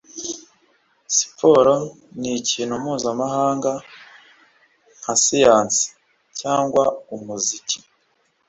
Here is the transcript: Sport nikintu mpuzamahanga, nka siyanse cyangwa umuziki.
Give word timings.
Sport 1.17 1.67
nikintu 2.19 2.73
mpuzamahanga, 2.83 3.71
nka 4.99 5.13
siyanse 5.23 5.83
cyangwa 6.39 6.83
umuziki. 7.15 7.77